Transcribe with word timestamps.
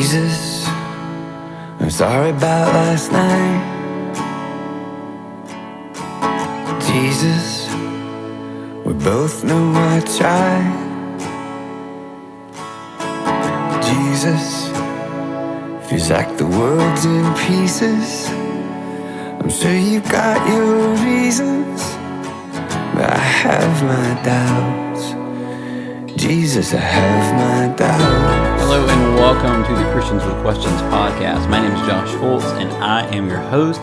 Jesus, 0.00 0.66
I'm 1.78 1.90
sorry 1.90 2.30
about 2.30 2.72
last 2.72 3.12
night. 3.12 3.60
Jesus, 6.90 7.68
we 8.86 8.94
both 8.94 9.44
know 9.44 9.74
I 9.74 10.00
tried. 10.18 10.72
Jesus, 13.90 14.70
feels 15.86 16.08
like 16.10 16.34
the 16.38 16.46
world's 16.46 17.04
in 17.04 17.34
pieces. 17.34 18.30
I'm 19.38 19.50
sure 19.50 19.76
you 19.76 20.00
got 20.00 20.38
your 20.48 20.96
reasons, 21.04 21.82
but 22.94 23.04
I 23.04 23.24
have 23.44 23.82
my 23.84 24.08
doubts. 24.24 25.12
Jesus, 26.16 26.72
I 26.72 26.78
have 26.78 27.34
my 27.36 27.76
doubts. 27.76 27.99
Christians 30.10 30.34
with 30.34 30.42
Questions 30.42 30.82
podcast. 30.90 31.48
My 31.48 31.62
name 31.62 31.70
is 31.70 31.86
Josh 31.86 32.08
Fultz 32.14 32.42
and 32.60 32.68
I 32.82 33.06
am 33.14 33.28
your 33.28 33.38
host. 33.38 33.80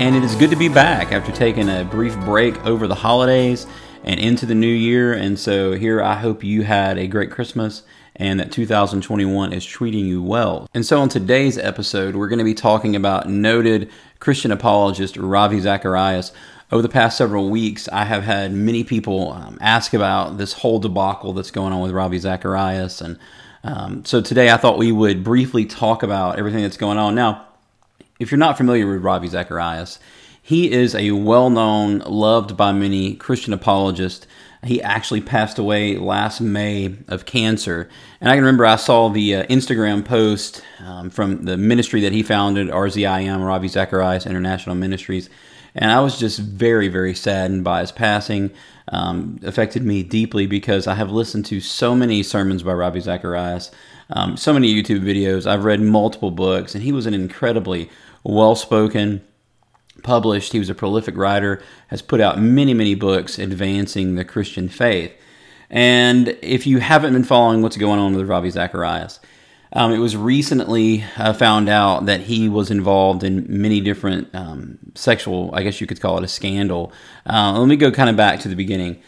And 0.00 0.16
it 0.16 0.24
is 0.24 0.34
good 0.34 0.50
to 0.50 0.56
be 0.56 0.68
back 0.68 1.12
after 1.12 1.30
taking 1.30 1.68
a 1.68 1.84
brief 1.84 2.18
break 2.22 2.66
over 2.66 2.88
the 2.88 2.96
holidays 2.96 3.64
and 4.02 4.18
into 4.18 4.44
the 4.44 4.56
new 4.56 4.66
year. 4.66 5.12
And 5.12 5.38
so 5.38 5.74
here 5.74 6.02
I 6.02 6.14
hope 6.14 6.42
you 6.42 6.62
had 6.62 6.98
a 6.98 7.06
great 7.06 7.30
Christmas 7.30 7.84
and 8.16 8.40
that 8.40 8.50
2021 8.50 9.52
is 9.52 9.64
treating 9.64 10.04
you 10.04 10.20
well. 10.20 10.68
And 10.74 10.84
so 10.84 11.00
on 11.00 11.08
today's 11.08 11.56
episode, 11.56 12.16
we're 12.16 12.26
going 12.26 12.40
to 12.40 12.44
be 12.44 12.54
talking 12.54 12.96
about 12.96 13.28
noted 13.28 13.88
Christian 14.18 14.50
apologist 14.50 15.16
Ravi 15.16 15.60
Zacharias. 15.60 16.32
Over 16.72 16.82
the 16.82 16.88
past 16.88 17.16
several 17.16 17.50
weeks, 17.50 17.88
I 17.92 18.04
have 18.04 18.24
had 18.24 18.52
many 18.52 18.82
people 18.82 19.30
um, 19.32 19.58
ask 19.60 19.94
about 19.94 20.38
this 20.38 20.54
whole 20.54 20.80
debacle 20.80 21.34
that's 21.34 21.52
going 21.52 21.72
on 21.72 21.80
with 21.82 21.92
Ravi 21.92 22.18
Zacharias. 22.18 23.00
And 23.00 23.16
um, 23.64 24.04
so 24.04 24.20
today 24.20 24.50
I 24.50 24.56
thought 24.56 24.78
we 24.78 24.92
would 24.92 25.24
briefly 25.24 25.64
talk 25.64 26.02
about 26.02 26.38
everything 26.38 26.62
that's 26.62 26.76
going 26.76 26.98
on. 26.98 27.14
Now, 27.14 27.46
if 28.18 28.30
you're 28.30 28.38
not 28.38 28.56
familiar 28.56 28.90
with 28.90 29.02
Ravi 29.02 29.28
Zacharias, 29.28 29.98
he 30.42 30.70
is 30.70 30.94
a 30.94 31.10
well 31.12 31.50
known, 31.50 31.98
loved 32.00 32.56
by 32.56 32.72
many 32.72 33.14
Christian 33.14 33.52
apologist 33.52 34.26
he 34.64 34.82
actually 34.82 35.20
passed 35.20 35.58
away 35.58 35.96
last 35.96 36.40
May 36.40 36.96
of 37.06 37.24
cancer. 37.24 37.88
And 38.20 38.28
I 38.28 38.34
can 38.34 38.44
remember 38.44 38.66
I 38.66 38.76
saw 38.76 39.08
the 39.08 39.36
uh, 39.36 39.46
Instagram 39.46 40.04
post 40.04 40.62
um, 40.84 41.10
from 41.10 41.44
the 41.44 41.56
ministry 41.56 42.00
that 42.02 42.12
he 42.12 42.22
founded, 42.22 42.68
RZIM, 42.68 43.44
Ravi 43.46 43.68
Zacharias 43.68 44.26
International 44.26 44.74
Ministries. 44.74 45.30
And 45.74 45.92
I 45.92 46.00
was 46.00 46.18
just 46.18 46.40
very, 46.40 46.88
very 46.88 47.14
saddened 47.14 47.62
by 47.62 47.80
his 47.80 47.92
passing. 47.92 48.50
Um, 48.90 49.38
affected 49.42 49.82
me 49.82 50.02
deeply 50.02 50.46
because 50.46 50.86
I 50.86 50.94
have 50.94 51.10
listened 51.10 51.44
to 51.46 51.60
so 51.60 51.94
many 51.94 52.22
sermons 52.22 52.62
by 52.62 52.72
Ravi 52.72 53.00
Zacharias, 53.00 53.70
um, 54.08 54.36
so 54.38 54.54
many 54.54 54.74
YouTube 54.74 55.00
videos. 55.00 55.46
I've 55.46 55.64
read 55.64 55.80
multiple 55.80 56.30
books, 56.30 56.74
and 56.74 56.82
he 56.82 56.92
was 56.92 57.04
an 57.04 57.12
incredibly 57.12 57.90
well 58.24 58.54
spoken, 58.54 59.22
published. 60.02 60.52
He 60.52 60.58
was 60.58 60.70
a 60.70 60.74
prolific 60.74 61.16
writer, 61.16 61.62
has 61.88 62.00
put 62.00 62.20
out 62.20 62.40
many, 62.40 62.72
many 62.72 62.94
books 62.94 63.38
advancing 63.38 64.14
the 64.14 64.24
Christian 64.24 64.68
faith. 64.68 65.12
And 65.70 66.36
if 66.40 66.66
you 66.66 66.78
haven't 66.78 67.12
been 67.12 67.24
following 67.24 67.60
what's 67.60 67.76
going 67.76 68.00
on 68.00 68.14
with 68.14 68.28
Ravi 68.28 68.50
Zacharias, 68.50 69.20
um, 69.72 69.92
it 69.92 69.98
was 69.98 70.16
recently 70.16 71.04
uh, 71.16 71.32
found 71.32 71.68
out 71.68 72.06
that 72.06 72.22
he 72.22 72.48
was 72.48 72.70
involved 72.70 73.22
in 73.22 73.46
many 73.48 73.80
different 73.80 74.34
um, 74.34 74.78
sexual, 74.94 75.50
I 75.52 75.62
guess 75.62 75.80
you 75.80 75.86
could 75.86 76.00
call 76.00 76.18
it 76.18 76.24
a 76.24 76.28
scandal. 76.28 76.92
Uh, 77.26 77.58
let 77.58 77.68
me 77.68 77.76
go 77.76 77.90
kind 77.90 78.08
of 78.08 78.16
back 78.16 78.40
to 78.40 78.48
the 78.48 78.56
beginning. 78.56 79.02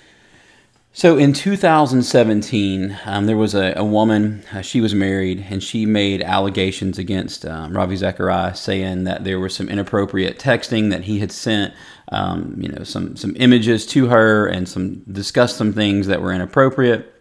So 0.92 1.16
in 1.16 1.33
2017, 1.33 2.98
um, 3.06 3.27
there 3.27 3.36
was 3.36 3.55
a, 3.55 3.75
a 3.77 3.84
woman, 3.84 4.42
uh, 4.53 4.61
she 4.61 4.81
was 4.81 4.92
married, 4.92 5.47
and 5.48 5.62
she 5.62 5.86
made 5.86 6.20
allegations 6.20 6.98
against 6.98 7.47
um, 7.47 7.77
Ravi 7.77 7.94
Zacharias 7.94 8.58
saying 8.58 9.05
that 9.05 9.22
there 9.22 9.38
was 9.38 9.55
some 9.55 9.69
inappropriate 9.69 10.41
texting 10.41 10.91
that 10.91 11.05
he 11.05 11.20
had 11.20 11.31
sent, 11.31 11.72
um, 12.11 12.56
you 12.58 12.69
know, 12.69 12.82
some, 12.82 13.16
some 13.16 13.37
images 13.38 13.87
to 13.87 14.09
her 14.09 14.48
and 14.48 14.69
some 14.69 14.97
discussed 15.12 15.56
some 15.56 15.72
things 15.72 16.09
that 16.09 16.21
were 16.21 16.32
inappropriate. 16.32 17.15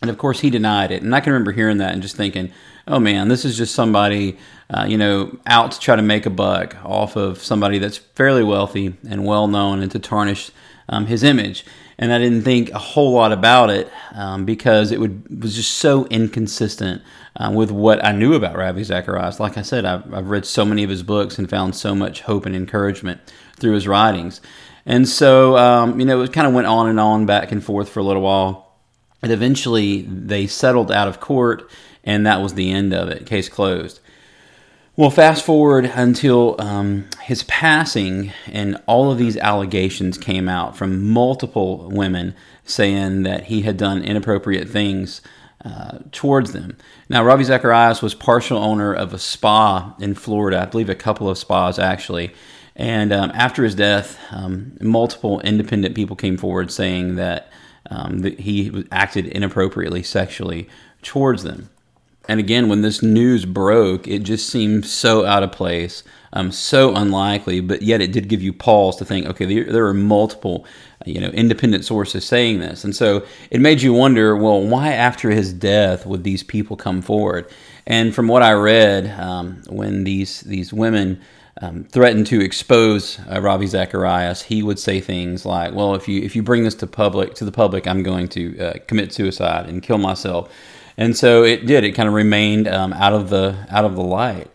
And 0.00 0.10
of 0.10 0.16
course, 0.16 0.40
he 0.40 0.48
denied 0.48 0.90
it. 0.90 1.02
And 1.02 1.14
I 1.14 1.20
can 1.20 1.34
remember 1.34 1.52
hearing 1.52 1.78
that 1.78 1.92
and 1.92 2.00
just 2.00 2.16
thinking, 2.16 2.50
oh 2.86 2.98
man, 2.98 3.28
this 3.28 3.44
is 3.44 3.56
just 3.56 3.74
somebody, 3.74 4.38
uh, 4.70 4.86
you 4.88 4.98
know, 4.98 5.38
out 5.46 5.72
to 5.72 5.80
try 5.80 5.96
to 5.96 6.02
make 6.02 6.26
a 6.26 6.30
buck 6.30 6.76
off 6.84 7.16
of 7.16 7.42
somebody 7.42 7.78
that's 7.78 7.96
fairly 7.96 8.42
wealthy 8.42 8.94
and 9.08 9.24
well 9.24 9.48
known 9.48 9.82
and 9.82 9.90
to 9.92 9.98
tarnish 9.98 10.50
um, 10.88 11.06
his 11.06 11.22
image 11.22 11.64
and 12.02 12.12
I 12.12 12.18
didn't 12.18 12.42
think 12.42 12.70
a 12.70 12.78
whole 12.78 13.12
lot 13.12 13.30
about 13.30 13.70
it 13.70 13.88
um, 14.12 14.44
because 14.44 14.90
it 14.90 15.00
would 15.00 15.42
was 15.42 15.54
just 15.54 15.74
so 15.74 16.04
inconsistent 16.06 17.00
uh, 17.36 17.52
with 17.54 17.70
what 17.70 18.04
I 18.04 18.10
knew 18.10 18.34
about 18.34 18.56
Ravi 18.56 18.82
Zacharias. 18.82 19.38
Like 19.38 19.56
I 19.56 19.62
said, 19.62 19.84
I've, 19.84 20.12
I've 20.12 20.28
read 20.28 20.44
so 20.44 20.64
many 20.64 20.82
of 20.82 20.90
his 20.90 21.04
books 21.04 21.38
and 21.38 21.48
found 21.48 21.76
so 21.76 21.94
much 21.94 22.22
hope 22.22 22.44
and 22.44 22.56
encouragement 22.56 23.20
through 23.56 23.74
his 23.74 23.86
writings. 23.86 24.40
And 24.84 25.08
so, 25.08 25.56
um, 25.56 26.00
you 26.00 26.06
know, 26.06 26.22
it 26.22 26.32
kind 26.32 26.46
of 26.46 26.54
went 26.54 26.66
on 26.66 26.88
and 26.88 26.98
on, 26.98 27.24
back 27.24 27.52
and 27.52 27.62
forth 27.62 27.88
for 27.88 28.00
a 28.00 28.02
little 28.02 28.22
while. 28.22 28.72
And 29.22 29.30
eventually, 29.30 30.02
they 30.02 30.48
settled 30.48 30.90
out 30.90 31.06
of 31.06 31.20
court, 31.20 31.70
and 32.04 32.26
that 32.26 32.40
was 32.40 32.54
the 32.54 32.70
end 32.70 32.92
of 32.92 33.08
it. 33.08 33.26
Case 33.26 33.48
closed. 33.48 34.00
Well, 34.94 35.08
fast 35.08 35.42
forward 35.42 35.86
until 35.86 36.54
um, 36.60 37.08
his 37.22 37.44
passing, 37.44 38.30
and 38.46 38.78
all 38.86 39.10
of 39.10 39.16
these 39.16 39.38
allegations 39.38 40.18
came 40.18 40.50
out 40.50 40.76
from 40.76 41.08
multiple 41.08 41.88
women 41.88 42.34
saying 42.64 43.22
that 43.22 43.44
he 43.44 43.62
had 43.62 43.78
done 43.78 44.04
inappropriate 44.04 44.68
things 44.68 45.22
uh, 45.64 46.00
towards 46.10 46.52
them. 46.52 46.76
Now, 47.08 47.24
Ravi 47.24 47.44
Zacharias 47.44 48.02
was 48.02 48.14
partial 48.14 48.58
owner 48.58 48.92
of 48.92 49.14
a 49.14 49.18
spa 49.18 49.94
in 49.98 50.14
Florida, 50.14 50.60
I 50.60 50.66
believe 50.66 50.90
a 50.90 50.94
couple 50.94 51.30
of 51.30 51.38
spas 51.38 51.78
actually. 51.78 52.34
And 52.76 53.14
um, 53.14 53.30
after 53.34 53.64
his 53.64 53.74
death, 53.74 54.18
um, 54.30 54.76
multiple 54.80 55.40
independent 55.40 55.94
people 55.94 56.16
came 56.16 56.36
forward 56.36 56.70
saying 56.70 57.16
that, 57.16 57.50
um, 57.90 58.18
that 58.20 58.40
he 58.40 58.86
acted 58.92 59.26
inappropriately 59.26 60.02
sexually 60.02 60.68
towards 61.00 61.44
them 61.44 61.70
and 62.28 62.38
again, 62.38 62.68
when 62.68 62.82
this 62.82 63.02
news 63.02 63.44
broke, 63.44 64.06
it 64.06 64.20
just 64.20 64.48
seemed 64.48 64.86
so 64.86 65.24
out 65.24 65.42
of 65.42 65.50
place, 65.50 66.04
um, 66.32 66.52
so 66.52 66.94
unlikely. 66.94 67.60
But 67.60 67.82
yet, 67.82 68.00
it 68.00 68.12
did 68.12 68.28
give 68.28 68.42
you 68.42 68.52
pause 68.52 68.96
to 68.96 69.04
think, 69.04 69.26
okay, 69.26 69.44
there, 69.44 69.72
there 69.72 69.86
are 69.86 69.94
multiple, 69.94 70.64
you 71.04 71.20
know, 71.20 71.28
independent 71.28 71.84
sources 71.84 72.24
saying 72.24 72.60
this, 72.60 72.84
and 72.84 72.94
so 72.94 73.26
it 73.50 73.60
made 73.60 73.82
you 73.82 73.92
wonder, 73.92 74.36
well, 74.36 74.60
why 74.60 74.92
after 74.92 75.30
his 75.30 75.52
death 75.52 76.06
would 76.06 76.22
these 76.22 76.44
people 76.44 76.76
come 76.76 77.02
forward? 77.02 77.50
And 77.86 78.14
from 78.14 78.28
what 78.28 78.42
I 78.42 78.52
read, 78.52 79.10
um, 79.18 79.62
when 79.68 80.04
these 80.04 80.42
these 80.42 80.72
women 80.72 81.20
um, 81.60 81.84
threatened 81.84 82.26
to 82.28 82.40
expose 82.40 83.18
uh, 83.30 83.40
Ravi 83.40 83.66
Zacharias, 83.66 84.42
he 84.42 84.62
would 84.62 84.78
say 84.78 85.00
things 85.00 85.44
like, 85.44 85.74
"Well, 85.74 85.96
if 85.96 86.06
you 86.06 86.22
if 86.22 86.36
you 86.36 86.42
bring 86.44 86.62
this 86.62 86.76
to 86.76 86.86
public 86.86 87.34
to 87.34 87.44
the 87.44 87.52
public, 87.52 87.88
I'm 87.88 88.04
going 88.04 88.28
to 88.28 88.58
uh, 88.60 88.72
commit 88.86 89.12
suicide 89.12 89.68
and 89.68 89.82
kill 89.82 89.98
myself." 89.98 90.52
And 90.96 91.16
so 91.16 91.42
it 91.42 91.66
did. 91.66 91.84
It 91.84 91.92
kind 91.92 92.08
of 92.08 92.14
remained 92.14 92.68
um, 92.68 92.92
out 92.92 93.12
of 93.12 93.30
the 93.30 93.66
out 93.70 93.84
of 93.84 93.94
the 93.94 94.02
light. 94.02 94.50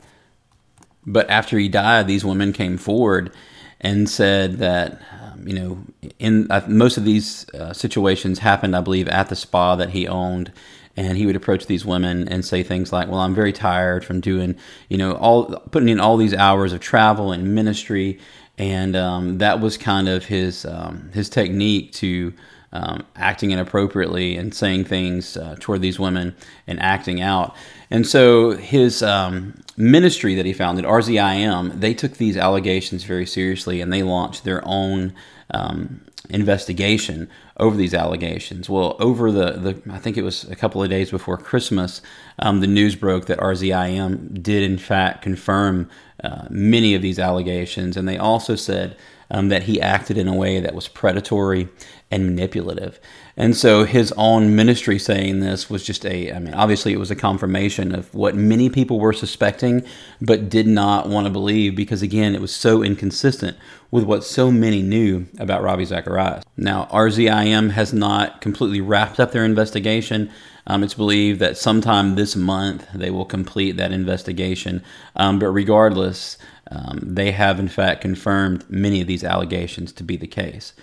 But 1.06 1.30
after 1.30 1.58
he 1.58 1.70
died, 1.70 2.08
these 2.08 2.26
women 2.26 2.54
came 2.54 2.78
forward 2.78 3.32
and 3.80 4.10
said 4.10 4.58
that 4.58 5.02
um, 5.22 5.48
you 5.48 5.54
know 5.54 5.84
in 6.20 6.50
uh, 6.52 6.66
most 6.68 6.98
of 6.98 7.06
these 7.06 7.50
uh, 7.52 7.74
situations 7.74 8.40
happened, 8.40 8.76
I 8.76 8.82
believe, 8.82 9.08
at 9.08 9.30
the 9.30 9.36
spa 9.36 9.76
that 9.76 9.92
he 9.92 10.08
owned. 10.08 10.52
And 11.00 11.16
he 11.16 11.28
would 11.28 11.36
approach 11.36 11.68
these 11.68 11.86
women 11.86 12.28
and 12.28 12.44
say 12.44 12.64
things 12.64 12.92
like, 12.92 13.08
"Well, 13.08 13.20
I'm 13.20 13.36
very 13.36 13.54
tired 13.54 14.04
from 14.04 14.20
doing, 14.20 14.56
you 14.90 14.98
know, 14.98 15.12
all 15.14 15.46
putting 15.70 15.90
in 15.90 16.00
all 16.00 16.18
these 16.18 16.34
hours 16.34 16.74
of 16.74 16.80
travel 16.80 17.32
and 17.32 17.54
ministry, 17.54 18.20
and 18.58 18.96
um, 18.96 19.38
that 19.38 19.60
was 19.60 19.78
kind 19.78 20.10
of 20.10 20.26
his 20.26 20.66
um, 20.66 21.12
his 21.14 21.30
technique 21.30 21.92
to 21.94 22.34
um, 22.74 23.06
acting 23.16 23.52
inappropriately 23.52 24.36
and 24.36 24.54
saying 24.54 24.86
things 24.86 25.38
uh, 25.38 25.56
toward 25.60 25.82
these 25.82 26.00
women 26.00 26.36
and 26.68 26.80
acting 26.82 27.22
out. 27.22 27.56
And 27.90 28.06
so 28.06 28.52
his 28.52 29.02
um, 29.02 29.54
ministry 29.78 30.36
that 30.36 30.46
he 30.46 30.54
founded, 30.54 30.86
RZIM, 30.86 31.80
they 31.80 31.94
took 31.94 32.14
these 32.14 32.38
allegations 32.38 33.04
very 33.04 33.26
seriously 33.26 33.80
and 33.82 33.92
they 33.92 34.04
launched 34.04 34.44
their 34.44 34.62
own 34.66 35.14
um, 35.52 36.02
investigation 36.30 37.30
over 37.58 37.78
these 37.78 37.94
allegations. 37.94 38.70
Well, 38.70 38.98
over 39.00 39.32
the, 39.32 39.52
the 39.54 39.82
I 39.92 39.98
think 39.98 40.18
it 40.18 40.24
was 40.24 40.44
a 40.46 40.56
couple 40.56 40.84
of 40.84 40.90
days 40.90 41.10
before 41.10 41.38
Christmas, 41.38 42.02
um, 42.40 42.60
the 42.60 42.68
news 42.68 42.96
broke 42.96 43.28
that 43.28 43.40
RZIM 43.40 44.44
did 44.44 44.64
in 44.64 44.78
fact 44.78 45.22
confirm 45.22 45.90
uh, 46.24 46.48
many 46.50 46.96
of 46.96 47.02
these 47.02 47.20
allegations, 47.20 47.96
and 47.96 48.08
they 48.08 48.18
also 48.18 48.56
said 48.56 48.98
um, 49.30 49.50
that 49.50 49.64
he 49.64 49.82
acted 49.82 50.18
in 50.18 50.28
a 50.28 50.36
way 50.36 50.60
that 50.60 50.76
was 50.76 50.88
predatory 50.88 51.68
and 52.10 52.26
manipulative. 52.26 53.00
And 53.36 53.56
so 53.56 53.84
his 53.84 54.12
own 54.18 54.56
ministry 54.56 54.98
saying 54.98 55.42
this 55.42 55.70
was 55.70 55.84
just 55.84 56.06
a, 56.06 56.34
I 56.34 56.40
mean, 56.40 56.56
obviously 56.56 56.94
it 56.94 57.00
was 57.00 57.12
a 57.12 57.16
confirmation 57.16 57.94
of 57.94 58.14
what 58.16 58.36
many 58.36 58.70
people 58.70 59.00
were 59.00 59.14
suspecting, 59.14 59.86
but 60.20 60.50
did 60.50 60.68
not 60.68 61.08
want 61.08 61.28
to 61.28 61.32
believe 61.32 61.76
because, 61.76 62.02
again, 62.02 62.34
it 62.34 62.42
was 62.42 62.56
so 62.56 62.82
inconsistent 62.82 63.56
with 63.92 64.06
what 64.06 64.24
so 64.24 64.52
many 64.52 64.82
knew 64.82 65.28
about 65.38 65.62
Ravi 65.62 65.86
Zacharias. 65.86 66.44
Now, 66.56 66.88
RZIM 66.92 67.72
has 67.72 67.94
not 67.94 68.42
completely 68.42 68.82
wrapped 68.82 69.20
up 69.20 69.34
their 69.34 69.46
investigation. 69.46 70.32
Um, 70.66 70.84
it's 70.84 70.96
believed 70.96 71.40
that 71.40 71.58
sometime 71.58 72.16
this 72.16 72.36
month 72.36 72.88
they 72.94 73.12
will 73.12 73.26
complete 73.26 73.78
that 73.78 73.92
investigation. 73.92 74.84
Um, 75.16 75.38
but 75.38 75.50
regardless, 75.52 76.38
um, 76.72 77.00
they 77.02 77.32
have 77.32 77.60
in 77.60 77.68
fact 77.68 78.02
confirmed 78.02 78.66
many 78.70 79.02
of 79.02 79.08
these 79.08 79.24
allegations 79.24 79.92
to 79.94 80.04
be 80.04 80.18
the 80.18 80.28
case. 80.28 80.74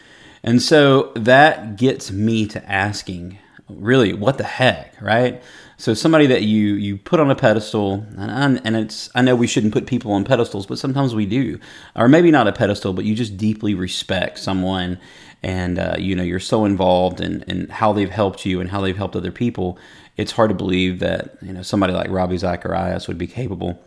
And 0.43 0.61
so 0.61 1.13
that 1.17 1.77
gets 1.77 2.11
me 2.11 2.47
to 2.49 2.71
asking, 2.71 3.39
really, 3.69 4.13
what 4.13 4.37
the 4.37 4.45
heck, 4.45 4.95
right? 5.01 5.43
So 5.77 5.95
somebody 5.95 6.27
that 6.27 6.43
you 6.43 6.75
you 6.75 6.97
put 6.97 7.19
on 7.19 7.31
a 7.31 7.35
pedestal, 7.35 8.07
and, 8.17 8.61
and 8.65 8.77
it's 8.77 9.11
I 9.15 9.23
know 9.23 9.35
we 9.35 9.47
shouldn't 9.47 9.73
put 9.73 9.87
people 9.87 10.13
on 10.13 10.25
pedestals, 10.25 10.67
but 10.67 10.79
sometimes 10.79 11.15
we 11.15 11.27
do, 11.27 11.59
or 11.97 12.09
maybe 12.09 12.31
not 12.31 12.47
a 12.47 12.53
pedestal, 12.53 12.93
but 12.93 13.05
you 13.05 13.15
just 13.15 13.37
deeply 13.37 13.75
respect 13.75 14.39
someone, 14.39 15.01
and 15.43 15.79
uh, 15.79 15.97
you 15.99 16.15
know 16.15 16.23
you're 16.23 16.41
so 16.41 16.65
involved 16.65 17.21
in, 17.21 17.43
in 17.49 17.69
how 17.71 17.93
they've 17.93 18.11
helped 18.11 18.47
you 18.47 18.61
and 18.61 18.71
how 18.71 18.81
they've 18.81 18.97
helped 18.97 19.17
other 19.17 19.33
people. 19.33 19.79
It's 20.17 20.33
hard 20.33 20.51
to 20.51 20.55
believe 20.55 21.01
that 21.01 21.39
you 21.43 21.53
know 21.53 21.63
somebody 21.63 21.93
like 21.93 22.09
Ravi 22.11 22.37
Zacharias 22.37 23.09
would 23.09 23.19
be 23.19 23.27
capable 23.27 23.83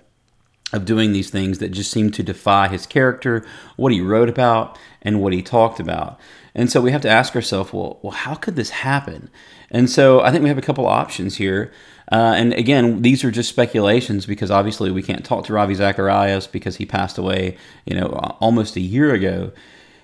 of 0.74 0.86
doing 0.86 1.14
these 1.14 1.30
things 1.30 1.60
that 1.60 1.70
just 1.70 1.92
seem 1.92 2.12
to 2.12 2.24
defy 2.24 2.68
his 2.68 2.86
character, 2.86 3.46
what 3.76 3.94
he 3.94 4.02
wrote 4.02 4.30
about, 4.30 4.78
and 5.02 5.22
what 5.22 5.34
he 5.34 5.42
talked 5.42 5.80
about. 5.80 6.20
And 6.54 6.72
so 6.72 6.82
we 6.82 6.92
have 6.92 7.02
to 7.02 7.10
ask 7.10 7.36
ourselves, 7.36 7.72
well, 7.72 8.00
well, 8.02 8.12
how 8.12 8.36
could 8.36 8.56
this 8.56 8.72
happen? 8.72 9.30
And 9.70 9.90
so 9.90 10.22
I 10.22 10.32
think 10.32 10.44
we 10.44 10.50
have 10.50 10.58
a 10.58 10.62
couple 10.62 10.86
options 10.86 11.38
here. 11.38 11.72
Uh, 12.12 12.34
and 12.36 12.54
again, 12.54 13.02
these 13.02 13.24
are 13.24 13.32
just 13.32 13.50
speculations 13.50 14.26
because 14.26 14.50
obviously 14.50 14.92
we 14.92 15.04
can't 15.04 15.26
talk 15.26 15.46
to 15.46 15.54
Ravi 15.54 15.76
Zacharias 15.76 16.48
because 16.48 16.78
he 16.78 16.86
passed 16.86 17.18
away, 17.18 17.58
you 17.86 17.96
know, 17.96 18.08
almost 18.40 18.76
a 18.76 18.82
year 18.82 19.14
ago. 19.14 19.52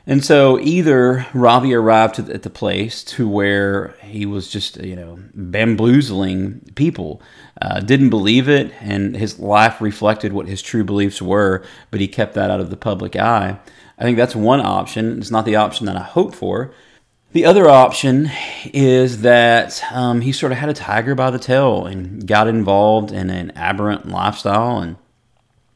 And 0.05 0.23
so 0.23 0.59
either 0.59 1.25
Ravi 1.33 1.73
arrived 1.73 2.19
at 2.19 2.43
the 2.43 2.49
place 2.49 3.03
to 3.05 3.27
where 3.27 3.95
he 4.01 4.25
was 4.25 4.49
just, 4.49 4.77
you 4.83 4.97
know, 4.97 5.17
bamboozling 5.33 6.73
people, 6.75 7.21
uh, 7.61 7.79
didn't 7.79 8.09
believe 8.09 8.49
it, 8.49 8.73
and 8.81 9.15
his 9.15 9.39
life 9.39 9.79
reflected 9.79 10.33
what 10.33 10.49
his 10.49 10.61
true 10.61 10.83
beliefs 10.83 11.21
were, 11.21 11.63
but 11.89 12.01
he 12.01 12.07
kept 12.09 12.33
that 12.33 12.51
out 12.51 12.59
of 12.59 12.69
the 12.69 12.75
public 12.75 13.15
eye. 13.15 13.57
I 13.97 14.03
think 14.03 14.17
that's 14.17 14.35
one 14.35 14.59
option. 14.59 15.19
It's 15.19 15.31
not 15.31 15.45
the 15.45 15.55
option 15.55 15.85
that 15.85 15.95
I 15.95 16.03
hope 16.03 16.35
for. 16.35 16.73
The 17.31 17.45
other 17.45 17.69
option 17.69 18.29
is 18.65 19.21
that 19.21 19.81
um, 19.91 20.21
he 20.21 20.31
sort 20.33 20.51
of 20.51 20.57
had 20.57 20.69
a 20.69 20.73
tiger 20.73 21.15
by 21.15 21.31
the 21.31 21.39
tail 21.39 21.85
and 21.85 22.27
got 22.27 22.47
involved 22.47 23.11
in 23.11 23.29
an 23.29 23.51
aberrant 23.55 24.07
lifestyle 24.07 24.79
and 24.79 24.97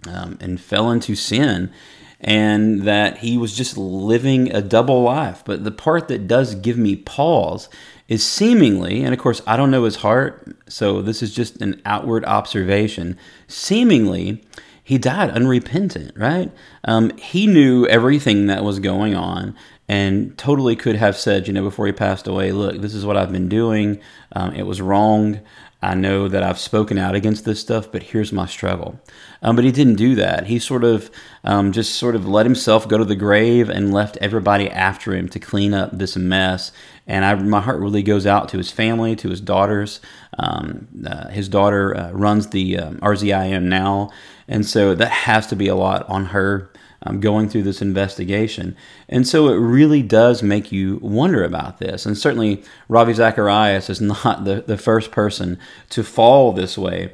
um, 0.07 0.37
and 0.39 0.61
fell 0.61 0.91
into 0.91 1.15
sin, 1.15 1.71
and 2.19 2.81
that 2.83 3.19
he 3.19 3.37
was 3.37 3.55
just 3.55 3.77
living 3.77 4.51
a 4.53 4.61
double 4.61 5.03
life. 5.03 5.43
But 5.45 5.63
the 5.63 5.71
part 5.71 6.07
that 6.07 6.27
does 6.27 6.55
give 6.55 6.77
me 6.77 6.95
pause 6.95 7.69
is 8.07 8.25
seemingly, 8.25 9.03
and 9.03 9.13
of 9.13 9.19
course 9.19 9.41
I 9.45 9.57
don't 9.57 9.71
know 9.71 9.83
his 9.83 9.97
heart, 9.97 10.55
so 10.67 11.01
this 11.01 11.21
is 11.21 11.33
just 11.35 11.61
an 11.61 11.81
outward 11.85 12.25
observation. 12.25 13.17
Seemingly, 13.47 14.43
he 14.83 14.97
died 14.97 15.29
unrepentant, 15.31 16.13
right? 16.15 16.49
Um, 16.85 17.15
he 17.17 17.45
knew 17.45 17.85
everything 17.87 18.47
that 18.47 18.63
was 18.63 18.79
going 18.79 19.15
on 19.15 19.53
and 19.89 20.37
totally 20.37 20.75
could 20.75 20.95
have 20.95 21.17
said, 21.17 21.47
you 21.47 21.53
know, 21.53 21.63
before 21.63 21.85
he 21.85 21.91
passed 21.91 22.27
away, 22.27 22.51
look, 22.51 22.81
this 22.81 22.93
is 22.93 23.05
what 23.05 23.17
I've 23.17 23.31
been 23.31 23.49
doing. 23.49 23.99
Um, 24.33 24.53
it 24.53 24.63
was 24.63 24.81
wrong. 24.81 25.41
I 25.81 25.93
know 25.93 26.27
that 26.27 26.41
I've 26.41 26.57
spoken 26.57 26.97
out 26.97 27.13
against 27.13 27.45
this 27.45 27.59
stuff, 27.59 27.91
but 27.91 28.01
here's 28.01 28.33
my 28.33 28.47
struggle. 28.47 28.99
Um, 29.43 29.55
but 29.55 29.63
he 29.63 29.71
didn't 29.71 29.95
do 29.95 30.15
that. 30.15 30.47
He 30.47 30.57
sort 30.57 30.83
of 30.83 31.11
um, 31.43 31.71
just 31.71 31.95
sort 31.95 32.15
of 32.15 32.27
let 32.27 32.47
himself 32.47 32.87
go 32.87 32.97
to 32.97 33.05
the 33.05 33.15
grave 33.15 33.69
and 33.69 33.93
left 33.93 34.17
everybody 34.17 34.69
after 34.71 35.15
him 35.15 35.29
to 35.29 35.39
clean 35.39 35.75
up 35.75 35.95
this 35.95 36.15
mess. 36.15 36.71
And 37.05 37.23
I, 37.23 37.35
my 37.35 37.61
heart 37.61 37.79
really 37.79 38.01
goes 38.01 38.25
out 38.25 38.49
to 38.49 38.57
his 38.57 38.71
family, 38.71 39.15
to 39.17 39.29
his 39.29 39.39
daughters. 39.39 40.01
Um, 40.39 40.87
uh, 41.05 41.29
his 41.29 41.47
daughter 41.47 41.95
uh, 41.95 42.11
runs 42.11 42.47
the 42.47 42.79
um, 42.79 42.97
RZIM 42.97 43.63
now, 43.63 44.09
and 44.47 44.65
so 44.65 44.95
that 44.95 45.11
has 45.11 45.45
to 45.47 45.55
be 45.55 45.67
a 45.67 45.75
lot 45.75 46.07
on 46.09 46.25
her 46.25 46.71
um, 47.03 47.19
going 47.19 47.49
through 47.49 47.63
this 47.63 47.81
investigation. 47.81 48.75
And 49.07 49.27
so 49.27 49.49
it 49.49 49.57
really 49.57 50.01
does 50.01 50.41
make 50.41 50.71
you 50.71 50.97
wonder 51.01 51.43
about 51.43 51.79
this. 51.79 52.05
And 52.05 52.17
certainly, 52.17 52.63
Ravi 52.89 53.13
Zacharias 53.13 53.89
is 53.89 54.01
not 54.23 54.45
the, 54.45 54.61
the 54.61 54.77
first 54.77 55.11
person 55.11 55.59
to 55.89 56.03
fall 56.03 56.53
this 56.53 56.77
way. 56.77 57.13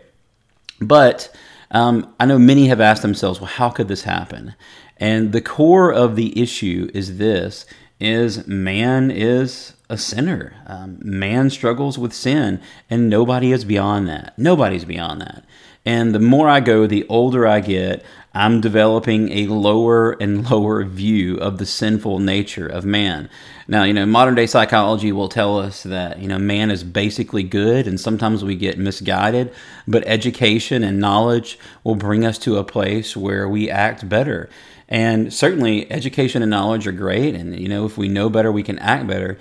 But 0.80 1.34
um, 1.72 2.14
I 2.20 2.26
know 2.26 2.40
many 2.40 2.68
have 2.68 2.82
asked 2.82 3.02
themselves, 3.02 3.40
well, 3.40 3.50
how 3.50 3.70
could 3.70 3.88
this 3.88 4.04
happen? 4.04 4.56
And 4.98 5.32
the 5.32 5.42
core 5.42 5.92
of 5.92 6.16
the 6.16 6.40
issue 6.40 6.90
is 6.94 7.18
this 7.18 7.66
is 8.04 8.48
man 8.48 9.10
is 9.10 9.74
a 9.90 9.98
sinner. 9.98 10.54
Um, 10.66 11.00
man 11.02 11.50
struggles 11.50 11.98
with 11.98 12.14
sin, 12.14 12.62
and 12.90 13.10
nobody 13.10 13.52
is 13.52 13.66
beyond 13.66 14.08
that. 14.10 14.38
Nobody's 14.38 14.86
beyond 14.86 15.22
that. 15.22 15.46
And 15.86 16.16
the 16.16 16.20
more 16.20 16.48
I 16.48 16.62
go, 16.62 16.88
the 16.88 17.06
older 17.10 17.46
I 17.46 17.60
get, 17.60 18.04
I'm 18.34 18.62
developing 18.62 19.30
a 19.30 19.48
lower 19.48 20.12
and 20.14 20.50
lower 20.52 20.84
view 20.84 21.38
of 21.38 21.58
the 21.58 21.66
sinful 21.66 22.20
nature 22.20 22.68
of 22.68 22.86
man. 22.86 23.30
Now, 23.68 23.84
you 23.84 23.94
know, 23.94 24.06
modern 24.06 24.36
day 24.36 24.48
psychology 24.48 25.12
will 25.12 25.30
tell 25.30 25.58
us 25.58 25.84
that, 25.84 26.20
you 26.20 26.28
know, 26.28 26.40
man 26.40 26.72
is 26.72 26.84
basically 26.84 27.44
good 27.44 27.88
and 27.88 28.00
sometimes 28.00 28.44
we 28.44 28.56
get 28.56 28.78
misguided, 28.78 29.54
but 29.88 30.04
education 30.06 30.84
and 30.84 31.00
knowledge 31.00 31.60
will 31.84 31.96
bring 31.96 32.26
us 32.26 32.38
to 32.40 32.58
a 32.58 32.64
place 32.64 33.16
where 33.16 33.48
we 33.48 33.70
act 33.70 34.08
better. 34.10 34.50
And 34.90 35.34
certainly 35.34 35.92
education 35.92 36.42
and 36.42 36.52
knowledge 36.52 36.86
are 36.88 36.92
great. 36.92 37.36
And, 37.36 37.58
you 37.60 37.68
know, 37.68 37.86
if 37.86 37.98
we 37.98 38.08
know 38.08 38.30
better, 38.30 38.52
we 38.52 38.64
can 38.64 38.80
act 38.80 39.08
better. 39.08 39.38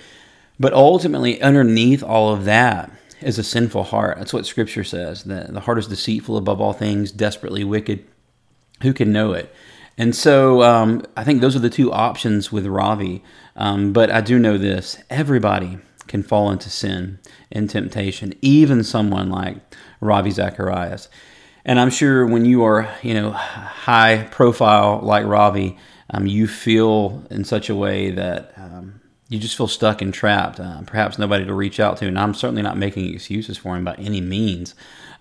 But 0.59 0.73
ultimately, 0.73 1.43
underneath 1.43 2.03
all 2.03 2.33
of 2.33 2.45
that, 2.45 2.91
is 3.23 3.39
a 3.39 3.45
sinful 3.45 3.85
heart. 3.85 4.19
That's 4.19 4.33
what 4.33 4.47
Scripture 4.47 4.85
says. 4.85 5.25
That 5.25 5.53
the 5.53 5.61
heart 5.61 5.79
is 5.79 5.87
deceitful 5.87 6.37
above 6.37 6.61
all 6.61 6.73
things, 6.73 7.13
desperately 7.13 7.65
wicked. 7.65 8.05
Who 8.83 8.93
can 8.93 9.13
know 9.13 9.33
it? 9.33 9.55
And 9.97 10.17
so 10.17 10.63
um, 10.63 11.05
I 11.17 11.25
think 11.25 11.41
those 11.41 11.55
are 11.55 11.61
the 11.61 11.71
two 11.71 11.93
options 11.93 12.51
with 12.51 12.67
Ravi. 12.67 13.23
Um, 13.57 13.93
but 13.93 14.11
I 14.11 14.21
do 14.21 14.39
know 14.39 14.59
this 14.59 14.99
everybody 15.11 15.79
can 16.09 16.23
fall 16.23 16.51
into 16.51 16.71
sin 16.71 17.19
and 17.51 17.69
temptation, 17.69 18.35
even 18.43 18.83
someone 18.83 19.31
like 19.31 19.59
Ravi 20.01 20.31
Zacharias. 20.31 21.09
And 21.65 21.79
I'm 21.79 21.91
sure 21.91 22.27
when 22.27 22.45
you 22.45 22.65
are, 22.65 22.93
you 23.03 23.15
know, 23.15 23.31
high 23.31 24.29
profile 24.31 25.01
like 25.03 25.25
Ravi, 25.25 25.79
um, 26.11 26.27
you 26.27 26.47
feel 26.47 27.25
in 27.31 27.45
such 27.45 27.71
a 27.71 27.75
way 27.75 28.11
that 28.11 28.53
um, 28.57 29.01
you 29.29 29.39
just 29.39 29.57
feel 29.57 29.69
stuck 29.69 30.03
and 30.03 30.13
trapped. 30.13 30.61
Uh, 30.61 30.83
perhaps 30.83 31.19
nobody 31.19 31.45
to 31.45 31.55
reach 31.55 31.81
out 31.81 31.97
to, 31.99 32.07
and 32.07 32.19
I'm 32.19 32.35
certainly 32.35 32.63
not 32.63 32.77
making 32.77 33.15
excuses 33.15 33.57
for 33.57 33.77
him 33.77 33.85
by 33.85 33.95
any 33.95 34.21
means. 34.21 34.75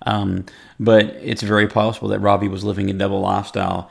Um, 0.06 0.46
but 0.80 1.06
it's 1.22 1.44
very 1.44 1.68
possible 1.68 2.08
that 2.10 2.20
Ravi 2.20 2.48
was 2.48 2.64
living 2.64 2.90
a 2.90 2.94
double 2.94 3.22
lifestyle, 3.22 3.90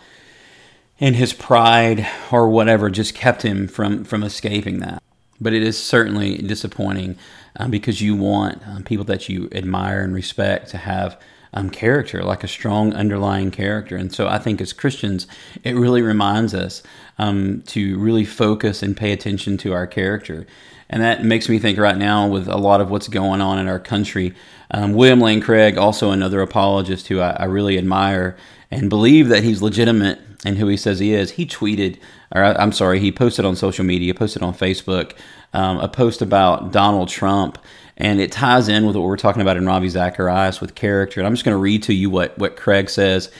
and 0.99 1.17
his 1.17 1.33
pride 1.33 2.07
or 2.31 2.51
whatever 2.51 2.91
just 2.91 3.15
kept 3.15 3.43
him 3.43 3.69
from 3.69 4.05
from 4.05 4.23
escaping 4.23 4.81
that. 4.81 5.03
But 5.41 5.55
it 5.55 5.63
is 5.63 5.83
certainly 5.83 6.37
disappointing 6.39 7.17
um, 7.57 7.71
because 7.71 8.03
you 8.03 8.15
want 8.15 8.61
um, 8.67 8.83
people 8.83 9.07
that 9.07 9.29
you 9.29 9.49
admire 9.53 10.03
and 10.03 10.13
respect 10.13 10.69
to 10.71 10.79
have 10.79 11.19
um, 11.53 11.71
character, 11.71 12.23
like 12.23 12.45
a 12.45 12.49
strong 12.49 12.93
underlying 12.93 13.51
character. 13.51 13.97
And 13.97 14.13
so 14.13 14.29
I 14.29 14.39
think 14.39 14.61
as 14.61 14.73
Christians, 14.73 15.27
it 15.65 15.75
really 15.75 16.03
reminds 16.03 16.55
us 16.55 16.83
um, 17.19 17.63
to 17.69 17.99
really 17.99 18.25
focus 18.25 18.83
and 18.83 18.97
pay 18.97 19.13
attention 19.13 19.57
to 19.59 19.73
our 19.73 19.87
character. 19.87 20.47
And 20.89 21.03
that 21.03 21.25
makes 21.25 21.49
me 21.49 21.59
think 21.59 21.79
right 21.79 21.97
now 21.97 22.27
with 22.27 22.49
a 22.49 22.57
lot 22.57 22.81
of 22.81 22.91
what's 22.91 23.09
going 23.09 23.41
on 23.41 23.59
in 23.59 23.69
our 23.69 23.79
country. 23.79 24.35
Um, 24.71 24.93
William 24.93 25.21
Lane 25.21 25.41
Craig, 25.41 25.79
also 25.79 26.11
another 26.11 26.41
apologist 26.41 27.09
who 27.09 27.21
I, 27.21 27.31
I 27.31 27.45
really 27.45 27.79
admire 27.79 28.37
and 28.71 28.89
believe 28.89 29.29
that 29.29 29.45
he's 29.45 29.63
legitimate 29.63 30.21
and 30.45 30.59
who 30.59 30.67
he 30.67 30.77
says 30.77 30.99
he 30.99 31.13
is, 31.13 31.33
he 31.33 31.47
tweeted, 31.47 31.99
or 32.35 32.43
I'm 32.43 32.73
sorry, 32.73 32.99
he 32.99 33.13
posted 33.13 33.45
on 33.45 33.57
social 33.57 33.85
media, 33.85 34.15
posted 34.15 34.43
on 34.43 34.55
Facebook, 34.55 35.13
um, 35.53 35.79
a 35.79 35.89
post 35.89 36.23
about 36.23 36.73
Donald 36.73 37.09
Trump 37.09 37.59
and 38.01 38.21
it 38.21 38.33
ties 38.33 38.69
in 38.69 38.87
with 38.87 38.97
what 38.97 39.05
we're 39.05 39.17
talking 39.17 39.43
about 39.43 39.57
in 39.57 39.67
Ravi 39.67 39.89
Zacharias 39.89 40.61
with 40.61 40.75
character. 40.75 41.21
And 41.21 41.27
I'm 41.27 41.35
just 41.35 41.45
going 41.45 41.55
to 41.55 41.61
read 41.61 41.83
to 41.85 41.95
you 41.95 42.11
what, 42.11 42.37
what 42.39 42.57
Craig 42.57 42.89
says. 42.89 43.31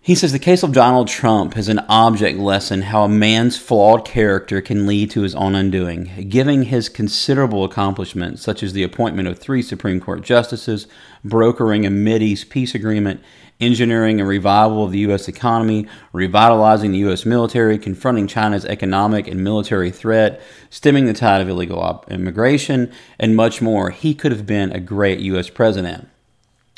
He 0.00 0.14
says 0.14 0.32
the 0.32 0.38
case 0.38 0.62
of 0.62 0.72
Donald 0.72 1.08
Trump 1.08 1.56
is 1.58 1.68
an 1.68 1.80
object 1.80 2.38
lesson 2.38 2.82
how 2.82 3.04
a 3.04 3.08
man's 3.08 3.58
flawed 3.58 4.06
character 4.06 4.62
can 4.62 4.86
lead 4.86 5.10
to 5.10 5.20
his 5.20 5.34
own 5.34 5.54
undoing. 5.54 6.28
Giving 6.30 6.62
his 6.62 6.88
considerable 6.88 7.62
accomplishments, 7.62 8.40
such 8.40 8.62
as 8.62 8.72
the 8.72 8.82
appointment 8.82 9.28
of 9.28 9.38
three 9.38 9.60
Supreme 9.60 10.00
Court 10.00 10.22
justices, 10.22 10.86
brokering 11.22 11.84
a 11.84 11.90
Mideast 11.90 12.48
peace 12.48 12.74
agreement, 12.74 13.20
engineering 13.60 14.20
a 14.20 14.24
revival 14.24 14.84
of 14.84 14.92
the 14.92 15.00
U.S. 15.00 15.28
economy, 15.28 15.86
revitalizing 16.12 16.92
the 16.92 16.98
U.S. 16.98 17.26
military, 17.26 17.76
confronting 17.76 18.28
China's 18.28 18.64
economic 18.64 19.26
and 19.26 19.44
military 19.44 19.90
threat, 19.90 20.40
stemming 20.70 21.04
the 21.04 21.12
tide 21.12 21.42
of 21.42 21.48
illegal 21.48 22.04
immigration, 22.08 22.90
and 23.18 23.36
much 23.36 23.60
more, 23.60 23.90
he 23.90 24.14
could 24.14 24.32
have 24.32 24.46
been 24.46 24.72
a 24.72 24.80
great 24.80 25.18
U.S. 25.20 25.50
president. 25.50 26.08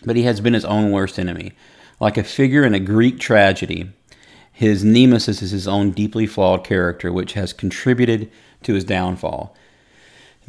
But 0.05 0.17
he 0.17 0.23
has 0.23 0.41
been 0.41 0.55
his 0.55 0.65
own 0.65 0.91
worst 0.91 1.19
enemy. 1.19 1.53
Like 2.01 2.17
a 2.17 2.25
figure 2.25 2.65
in 2.65 2.75
a 2.75 2.81
Greek 2.81 3.21
tragedy, 3.21 3.93
his 4.51 4.83
nemesis 4.83 5.43
is 5.43 5.51
his 5.51 5.69
own 5.69 5.91
deeply 5.91 6.27
flawed 6.27 6.65
character, 6.65 7.13
which 7.13 7.35
has 7.35 7.53
contributed 7.53 8.31
to 8.63 8.75
his 8.75 8.85
downfall. 8.85 9.55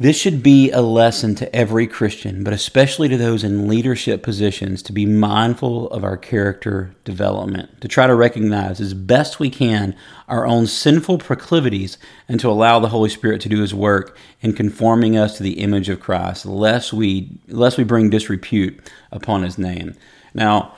This 0.00 0.16
should 0.18 0.42
be 0.42 0.70
a 0.70 0.80
lesson 0.80 1.34
to 1.36 1.54
every 1.54 1.86
Christian, 1.86 2.42
but 2.42 2.54
especially 2.54 3.08
to 3.08 3.16
those 3.16 3.44
in 3.44 3.68
leadership 3.68 4.22
positions, 4.22 4.82
to 4.82 4.92
be 4.92 5.06
mindful 5.06 5.88
of 5.90 6.02
our 6.02 6.16
character 6.16 6.94
development, 7.04 7.80
to 7.82 7.88
try 7.88 8.06
to 8.06 8.14
recognize 8.14 8.80
as 8.80 8.94
best 8.94 9.38
we 9.38 9.50
can 9.50 9.94
our 10.28 10.46
own 10.46 10.66
sinful 10.66 11.18
proclivities, 11.18 11.98
and 12.26 12.40
to 12.40 12.50
allow 12.50 12.80
the 12.80 12.88
Holy 12.88 13.10
Spirit 13.10 13.42
to 13.42 13.50
do 13.50 13.60
His 13.60 13.74
work 13.74 14.16
in 14.40 14.54
conforming 14.54 15.16
us 15.16 15.36
to 15.36 15.42
the 15.42 15.60
image 15.60 15.90
of 15.90 16.00
Christ, 16.00 16.46
lest 16.46 16.92
we 16.94 17.38
lest 17.46 17.76
we 17.76 17.84
bring 17.84 18.08
disrepute 18.08 18.90
upon 19.12 19.42
His 19.42 19.58
name. 19.58 19.94
Now, 20.34 20.74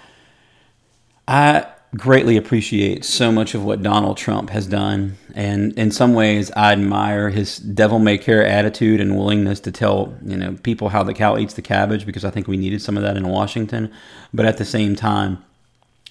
I 1.26 1.66
greatly 1.96 2.36
appreciate 2.36 3.04
so 3.04 3.30
much 3.30 3.54
of 3.54 3.64
what 3.64 3.82
Donald 3.82 4.16
Trump 4.16 4.50
has 4.50 4.66
done. 4.66 5.16
And 5.34 5.72
in 5.78 5.90
some 5.90 6.14
ways, 6.14 6.50
I 6.52 6.72
admire 6.72 7.30
his 7.30 7.58
devil 7.58 7.98
may 7.98 8.18
care 8.18 8.44
attitude 8.44 9.00
and 9.00 9.16
willingness 9.16 9.60
to 9.60 9.72
tell 9.72 10.14
you 10.24 10.36
know 10.36 10.54
people 10.62 10.88
how 10.88 11.02
the 11.02 11.14
cow 11.14 11.38
eats 11.38 11.54
the 11.54 11.62
cabbage 11.62 12.06
because 12.06 12.24
I 12.24 12.30
think 12.30 12.48
we 12.48 12.56
needed 12.56 12.82
some 12.82 12.96
of 12.96 13.02
that 13.02 13.16
in 13.16 13.28
Washington. 13.28 13.92
But 14.32 14.46
at 14.46 14.58
the 14.58 14.64
same 14.64 14.96
time, 14.96 15.44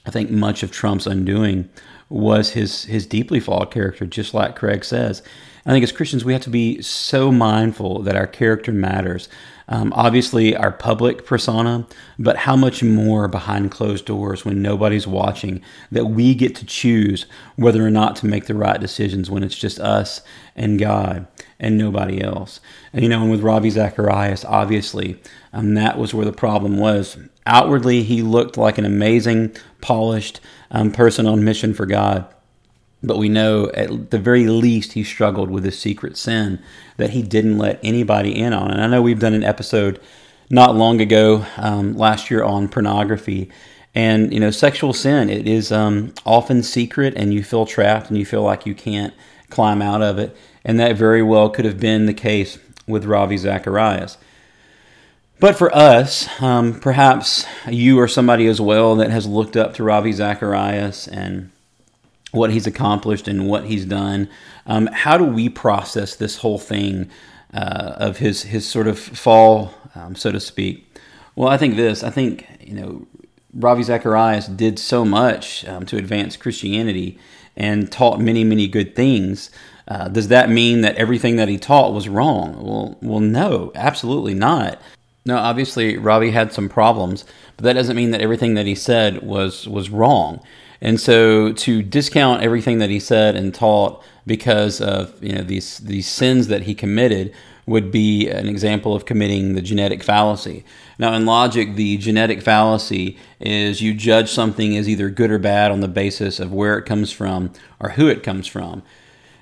I 0.06 0.12
think 0.12 0.30
much 0.30 0.64
of 0.64 0.72
Trump's 0.72 1.08
undoing 1.08 1.70
was 2.10 2.52
his 2.52 2.86
his 2.86 3.06
deeply 3.06 3.40
flawed 3.40 3.72
character, 3.72 4.06
just 4.06 4.34
like 4.34 4.56
Craig 4.56 4.84
says. 4.86 5.22
I 5.66 5.72
think 5.72 5.84
as 5.84 5.94
Christians, 5.94 6.26
we 6.26 6.34
have 6.34 6.42
to 6.44 6.50
be 6.50 6.82
so 6.82 7.32
mindful 7.32 8.02
that 8.04 8.18
our 8.18 8.28
character 8.28 8.74
matters. 8.74 9.30
Um, 9.68 9.94
obviously, 9.96 10.56
our 10.56 10.72
public 10.72 11.26
persona, 11.26 11.88
but 12.20 12.38
how 12.38 12.56
much 12.56 12.84
more 12.84 13.28
behind 13.28 13.72
closed 13.72 14.06
doors 14.06 14.44
when 14.44 14.62
nobody's 14.62 15.08
watching 15.08 15.62
that 15.92 16.06
we 16.06 16.36
get 16.36 16.56
to 16.56 16.66
choose 16.66 17.26
whether 17.56 17.86
or 17.86 17.90
not 17.90 18.16
to 18.18 18.26
make 18.26 18.46
the 18.46 18.56
right 18.56 18.80
decisions 18.80 19.30
when 19.30 19.44
it's 19.44 19.58
just 19.58 19.80
us 19.80 20.22
and 20.56 20.80
God 20.80 21.28
and 21.60 21.78
nobody 21.78 22.22
else. 22.22 22.60
And 22.92 23.04
you 23.04 23.10
know, 23.10 23.22
and 23.22 23.32
with 23.32 23.42
Ravi 23.42 23.70
Zacharias, 23.70 24.44
obviously, 24.46 25.20
um, 25.54 25.76
that 25.76 25.98
was 25.98 26.14
where 26.14 26.26
the 26.26 26.34
problem 26.34 26.78
was. 26.78 27.18
Outwardly, 27.46 28.04
he 28.04 28.22
looked 28.22 28.58
like 28.58 28.78
an 28.78 28.86
amazing, 28.86 29.56
polished 29.82 30.40
um, 30.72 30.92
person 30.92 31.26
on 31.26 31.44
mission 31.44 31.74
for 31.74 31.86
God. 31.86 32.28
But 33.04 33.18
we 33.18 33.28
know 33.28 33.70
at 33.74 34.12
the 34.12 34.18
very 34.18 34.48
least 34.48 34.94
he 34.94 35.04
struggled 35.04 35.52
with 35.52 35.66
a 35.66 35.72
secret 35.72 36.16
sin 36.16 36.60
that 36.98 37.10
he 37.10 37.22
didn't 37.22 37.58
let 37.58 37.80
anybody 37.84 38.40
in 38.40 38.54
on. 38.54 38.72
And 38.72 38.82
I 38.82 38.88
know 38.88 39.02
we've 39.02 39.20
done 39.20 39.34
an 39.34 39.44
episode 39.44 40.00
not 40.50 40.76
long 40.76 41.02
ago, 41.02 41.46
um, 41.58 41.98
last 41.98 42.32
year, 42.32 42.44
on 42.44 42.70
pornography. 42.70 43.50
And, 43.94 44.34
you 44.34 44.40
know, 44.40 44.52
sexual 44.52 44.94
sin, 44.94 45.30
it 45.30 45.48
is 45.48 45.72
um, 45.72 46.14
often 46.26 46.64
secret 46.64 47.14
and 47.16 47.34
you 47.34 47.44
feel 47.44 47.66
trapped 47.66 48.10
and 48.10 48.18
you 48.18 48.26
feel 48.26 48.42
like 48.42 48.66
you 48.66 48.74
can't 48.74 49.14
climb 49.50 49.82
out 49.82 50.02
of 50.02 50.18
it. 50.18 50.36
And 50.64 50.80
that 50.80 50.96
very 50.96 51.22
well 51.22 51.50
could 51.50 51.66
have 51.66 51.80
been 51.80 52.06
the 52.06 52.14
case 52.14 52.58
with 52.88 53.06
Ravi 53.06 53.38
Zacharias. 53.38 54.18
But 55.40 55.58
for 55.58 55.76
us, 55.76 56.30
um, 56.42 56.80
perhaps 56.80 57.46
you 57.68 58.00
or 58.00 58.08
somebody 58.08 58.48
as 58.48 58.62
well 58.62 58.96
that 58.96 59.12
has 59.12 59.28
looked 59.28 59.58
up 59.58 59.74
to 59.74 59.84
Ravi 59.84 60.14
Zacharias 60.14 61.08
and 61.08 61.52
what 62.34 62.50
he's 62.50 62.68
accomplished 62.68 63.28
and 63.28 63.48
what 63.48 63.66
he's 63.66 63.86
done. 63.86 64.28
Um, 64.66 64.88
how 64.92 65.18
do 65.18 65.24
we 65.24 65.50
process 65.50 66.16
this 66.16 66.38
whole 66.38 66.58
thing 66.58 67.10
uh, 67.54 67.94
of 67.98 68.18
his 68.18 68.44
his 68.44 68.68
sort 68.68 68.88
of 68.88 69.00
fall, 69.00 69.74
um, 69.96 70.16
so 70.16 70.32
to 70.32 70.40
speak? 70.40 71.00
Well, 71.36 71.48
I 71.48 71.58
think 71.58 71.76
this. 71.76 72.04
I 72.04 72.10
think 72.10 72.48
you 72.60 72.74
know, 72.74 73.08
Ravi 73.54 73.84
Zacharias 73.84 74.48
did 74.48 74.80
so 74.80 75.06
much 75.06 75.64
um, 75.66 75.86
to 75.86 75.98
advance 75.98 76.36
Christianity 76.36 77.18
and 77.56 77.92
taught 77.92 78.20
many 78.20 78.44
many 78.44 78.68
good 78.68 78.96
things. 78.96 79.52
Uh, 79.88 80.08
does 80.08 80.30
that 80.30 80.50
mean 80.50 80.82
that 80.82 80.96
everything 80.96 81.36
that 81.36 81.50
he 81.50 81.58
taught 81.58 81.94
was 81.94 82.10
wrong? 82.10 82.64
Well, 82.64 82.98
well, 83.02 83.20
no, 83.20 83.72
absolutely 83.76 84.34
not. 84.34 84.82
No, 85.26 85.38
obviously 85.38 85.98
Ravi 85.98 86.32
had 86.32 86.52
some 86.52 86.68
problems, 86.68 87.24
but 87.56 87.64
that 87.64 87.74
doesn't 87.74 87.96
mean 87.96 88.12
that 88.12 88.22
everything 88.22 88.56
that 88.56 88.66
he 88.66 88.76
said 88.76 89.24
was 89.24 89.68
was 89.68 89.90
wrong. 89.90 90.42
And 90.82 91.00
so 91.00 91.54
to 91.54 91.82
discount 91.82 92.44
everything 92.44 92.80
that 92.80 92.90
he 92.90 93.00
said 93.00 93.38
and 93.38 93.54
taught 93.54 94.04
because 94.28 94.82
of 94.82 95.22
you 95.24 95.34
know 95.34 95.44
these 95.44 95.80
these 95.80 96.08
sins 96.08 96.48
that 96.48 96.64
he 96.64 96.76
committed 96.76 97.34
would 97.66 97.92
be 97.92 98.30
an 98.30 98.48
example 98.48 98.94
of 98.94 99.06
committing 99.06 99.54
the 99.54 99.62
genetic 99.62 100.04
fallacy. 100.04 100.66
Now, 101.00 101.14
in 101.14 101.26
logic, 101.26 101.76
the 101.76 101.98
genetic 101.98 102.42
fallacy 102.42 103.18
is 103.40 103.82
you 103.82 103.94
judge 103.94 104.30
something 104.30 104.76
as 104.76 104.90
either 104.90 105.10
good 105.10 105.32
or 105.32 105.40
bad 105.40 105.72
on 105.72 105.80
the 105.80 105.88
basis 105.88 106.40
of 106.40 106.52
where 106.52 106.78
it 106.78 106.86
comes 106.86 107.12
from 107.12 107.54
or 107.80 107.92
who 107.92 108.08
it 108.08 108.22
comes 108.24 108.48
from. 108.48 108.84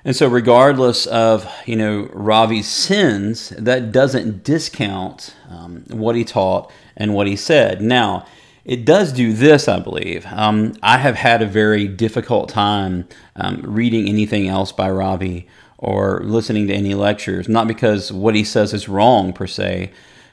And 0.04 0.16
so, 0.16 0.28
regardless 0.28 1.06
of 1.06 1.48
you 1.64 1.76
know 1.76 2.08
Ravi's 2.12 2.68
sins, 2.68 3.50
that 3.50 3.92
doesn't 3.92 4.42
discount 4.42 5.34
um, 5.48 5.84
what 5.90 6.16
he 6.16 6.24
taught 6.24 6.72
and 6.96 7.14
what 7.14 7.26
he 7.26 7.36
said. 7.36 7.80
Now, 7.80 8.26
it 8.64 8.84
does 8.84 9.12
do 9.12 9.32
this, 9.32 9.68
I 9.68 9.78
believe. 9.80 10.26
Um, 10.26 10.74
I 10.82 10.98
have 10.98 11.16
had 11.16 11.42
a 11.42 11.46
very 11.46 11.88
difficult 11.88 12.48
time 12.48 13.08
um, 13.36 13.60
reading 13.62 14.08
anything 14.08 14.48
else 14.48 14.72
by 14.72 14.90
Ravi 14.90 15.48
or 15.78 16.20
listening 16.24 16.68
to 16.68 16.74
any 16.74 16.94
lectures, 16.94 17.48
not 17.48 17.66
because 17.66 18.12
what 18.12 18.36
he 18.36 18.44
says 18.44 18.72
is 18.72 18.88
wrong 18.88 19.32
per 19.32 19.48
se, 19.48 19.90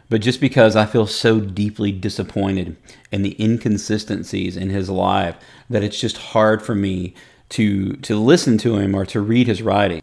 but 0.10 0.22
just 0.22 0.40
because 0.40 0.76
I 0.76 0.86
feel 0.86 1.08
so 1.08 1.40
deeply 1.40 1.92
disappointed 1.92 2.76
in 3.12 3.24
the 3.24 3.36
inconsistencies 3.44 4.56
in 4.56 4.70
his 4.70 4.90
life 4.92 5.36
that 5.70 5.84
it's 5.84 6.00
just 6.00 6.18
hard 6.18 6.62
for 6.62 6.76
me 6.76 7.16
to 7.50 7.94
to 7.98 8.16
listen 8.18 8.58
to 8.60 8.78
him 8.78 8.96
or 8.96 9.06
to 9.08 9.22
read 9.22 9.48
his 9.48 9.62
writing. 9.62 10.02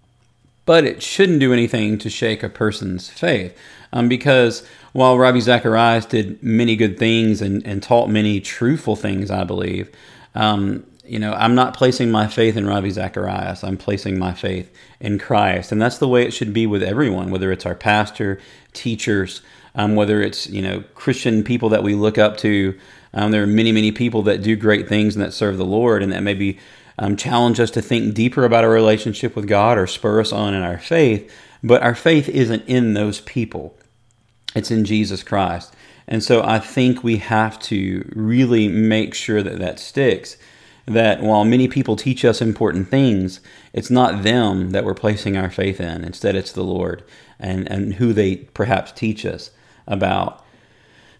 But 0.64 0.84
it 0.84 1.02
shouldn't 1.02 1.40
do 1.40 1.52
anything 1.52 1.96
to 1.98 2.10
shake 2.10 2.42
a 2.42 2.48
person's 2.48 3.08
faith, 3.08 3.56
um, 3.92 4.08
because 4.08 4.66
while 4.92 5.18
Ravi 5.18 5.40
Zacharias 5.40 6.06
did 6.06 6.42
many 6.42 6.74
good 6.74 6.98
things 6.98 7.42
and, 7.42 7.64
and 7.66 7.82
taught 7.82 8.08
many 8.08 8.40
truthful 8.40 8.96
things, 8.96 9.30
I 9.30 9.44
believe, 9.44 9.94
um, 10.34 10.84
you 11.04 11.18
know, 11.18 11.34
I'm 11.34 11.54
not 11.54 11.74
placing 11.74 12.10
my 12.10 12.26
faith 12.26 12.56
in 12.56 12.66
Ravi 12.66 12.90
Zacharias. 12.90 13.62
I'm 13.62 13.76
placing 13.76 14.18
my 14.18 14.32
faith 14.32 14.74
in 14.98 15.18
Christ. 15.18 15.70
And 15.70 15.80
that's 15.80 15.98
the 15.98 16.08
way 16.08 16.24
it 16.24 16.32
should 16.32 16.52
be 16.52 16.66
with 16.66 16.82
everyone, 16.82 17.30
whether 17.30 17.52
it's 17.52 17.66
our 17.66 17.74
pastor, 17.74 18.40
teachers, 18.72 19.42
um, 19.74 19.94
whether 19.94 20.22
it's, 20.22 20.48
you 20.48 20.62
know, 20.62 20.82
Christian 20.94 21.44
people 21.44 21.68
that 21.68 21.82
we 21.82 21.94
look 21.94 22.18
up 22.18 22.38
to. 22.38 22.78
Um, 23.14 23.30
there 23.30 23.42
are 23.42 23.46
many, 23.46 23.72
many 23.72 23.92
people 23.92 24.22
that 24.22 24.42
do 24.42 24.56
great 24.56 24.88
things 24.88 25.14
and 25.14 25.24
that 25.24 25.32
serve 25.32 25.58
the 25.58 25.64
Lord 25.64 26.02
and 26.02 26.10
that 26.12 26.22
maybe 26.22 26.58
um, 26.98 27.16
challenge 27.16 27.60
us 27.60 27.70
to 27.72 27.82
think 27.82 28.14
deeper 28.14 28.44
about 28.44 28.64
our 28.64 28.70
relationship 28.70 29.36
with 29.36 29.46
God 29.46 29.78
or 29.78 29.86
spur 29.86 30.20
us 30.20 30.32
on 30.32 30.54
in 30.54 30.62
our 30.62 30.78
faith. 30.78 31.30
But 31.62 31.82
our 31.82 31.94
faith 31.94 32.28
isn't 32.28 32.66
in 32.66 32.94
those 32.94 33.20
people. 33.20 33.76
It's 34.54 34.70
in 34.70 34.84
Jesus 34.84 35.22
Christ. 35.22 35.74
And 36.08 36.22
so 36.22 36.42
I 36.42 36.58
think 36.58 37.02
we 37.02 37.16
have 37.18 37.58
to 37.60 38.10
really 38.14 38.68
make 38.68 39.14
sure 39.14 39.42
that 39.42 39.58
that 39.58 39.78
sticks. 39.78 40.36
That 40.86 41.20
while 41.20 41.44
many 41.44 41.66
people 41.66 41.96
teach 41.96 42.24
us 42.24 42.40
important 42.40 42.88
things, 42.88 43.40
it's 43.72 43.90
not 43.90 44.22
them 44.22 44.70
that 44.70 44.84
we're 44.84 44.94
placing 44.94 45.36
our 45.36 45.50
faith 45.50 45.80
in. 45.80 46.04
Instead, 46.04 46.36
it's 46.36 46.52
the 46.52 46.62
Lord 46.62 47.02
and, 47.40 47.68
and 47.70 47.94
who 47.94 48.12
they 48.12 48.36
perhaps 48.36 48.92
teach 48.92 49.26
us 49.26 49.50
about. 49.88 50.45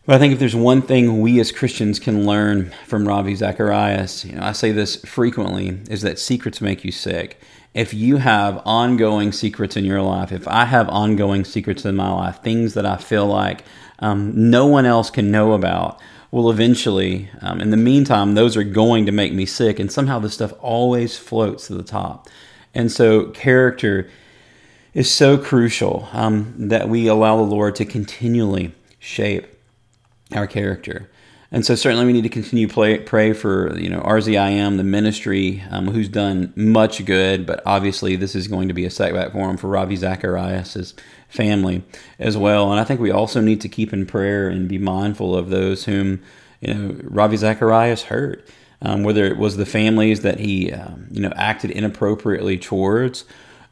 But 0.07 0.15
I 0.15 0.19
think 0.19 0.33
if 0.33 0.39
there's 0.39 0.55
one 0.55 0.83
thing 0.83 1.21
we 1.21 1.41
as 1.41 1.51
Christians 1.51 1.99
can 1.99 2.27
learn 2.27 2.73
from 2.87 3.09
Ravi 3.09 3.35
Zacharias, 3.35 4.25
you 4.25 4.37
know, 4.37 4.43
I 4.43 4.53
say 4.53 4.71
this 4.71 4.97
frequently, 5.05 5.81
is 5.91 6.03
that 6.03 6.21
secrets 6.21 6.61
make 6.61 6.85
you 6.85 6.93
sick 6.93 7.41
if 7.77 7.93
you 7.93 8.17
have 8.17 8.63
ongoing 8.65 9.33
secrets 9.33 9.77
in 9.77 9.85
your 9.85 10.01
life, 10.01 10.33
if 10.33 10.49
I 10.49 10.65
have 10.65 10.89
ongoing 10.89 11.45
secrets 11.45 11.85
in 11.85 11.95
my 11.95 12.11
life, 12.11 12.43
things 12.43 12.73
that 12.73 12.87
I 12.87 12.97
feel 12.97 13.27
like 13.27 13.65
um, 13.99 14.51
no 14.51 14.67
one 14.67 14.87
else 14.87 15.11
can 15.11 15.31
know 15.31 15.53
about, 15.53 16.01
well, 16.31 16.49
eventually, 16.49 17.29
um, 17.43 17.61
in 17.61 17.69
the 17.69 17.77
meantime, 17.77 18.35
those 18.35 18.57
are 18.57 18.65
going 18.65 19.05
to 19.05 19.13
make 19.13 19.35
me 19.35 19.45
sick. 19.45 19.79
And 19.79 19.93
somehow 19.93 20.19
this 20.21 20.33
stuff 20.33 20.55
always 20.61 21.19
floats 21.19 21.67
to 21.67 21.75
the 21.75 21.83
top. 21.83 22.31
And 22.75 22.91
so, 22.91 23.27
character 23.27 24.09
is 24.95 25.11
so 25.11 25.37
crucial 25.37 26.09
um, 26.13 26.55
that 26.57 26.89
we 26.89 27.09
allow 27.09 27.37
the 27.37 27.43
Lord 27.43 27.75
to 27.77 27.85
continually 27.85 28.73
shape 28.99 29.56
our 30.33 30.47
character. 30.47 31.09
And 31.53 31.65
so 31.65 31.75
certainly 31.75 32.07
we 32.07 32.13
need 32.13 32.25
to 32.25 32.29
continue 32.29 32.67
play, 32.67 32.99
pray 32.99 33.33
for 33.33 33.79
you 33.79 33.89
know 33.89 34.01
RZIM, 34.01 34.77
the 34.77 34.85
ministry, 34.85 35.63
um, 35.71 35.89
who's 35.89 36.09
done 36.09 36.53
much 36.57 37.05
good, 37.05 37.47
but 37.47 37.63
obviously 37.65 38.17
this 38.17 38.35
is 38.35 38.49
going 38.49 38.69
to 38.69 38.75
be 38.75 38.85
a 38.85 38.91
setback 38.91 39.33
for 39.33 39.49
him 39.49 39.57
for 39.57 39.69
Ravi 39.69 39.97
Zacharias' 39.97 40.95
family 41.29 41.85
as 42.19 42.37
well. 42.37 42.71
And 42.73 42.81
I 42.81 42.85
think 42.85 43.01
we 43.01 43.11
also 43.11 43.41
need 43.41 43.61
to 43.61 43.69
keep 43.69 43.93
in 43.93 44.07
prayer 44.07 44.49
and 44.49 44.69
be 44.69 44.79
mindful 44.79 45.37
of 45.37 45.51
those 45.51 45.85
whom 45.85 46.21
you 46.61 46.75
know 46.75 46.97
Ravi 47.05 47.37
Zacharias 47.37 48.03
hurt, 48.05 48.47
um, 48.83 49.05
whether 49.05 49.25
it 49.25 49.39
was 49.39 49.57
the 49.57 49.67
families 49.67 50.23
that 50.23 50.41
he 50.41 50.73
um, 50.73 51.07
you 51.13 51.21
know 51.21 51.33
acted 51.37 51.71
inappropriately 51.71 52.59
towards, 52.59 53.25